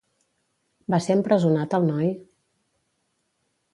Va 0.93 0.99
ser 1.07 1.17
empresonat 1.19 1.75
el 1.79 1.85
noi? 1.93 2.09